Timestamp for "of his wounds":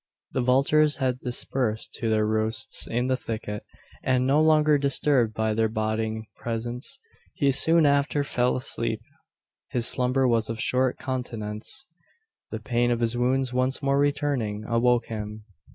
12.89-13.53